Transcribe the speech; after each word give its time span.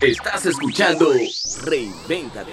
Estás 0.00 0.46
escuchando 0.46 1.12
Reinvéntate. 1.64 2.52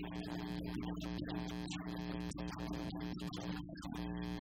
Thank 0.00 0.26
you. 3.98 4.37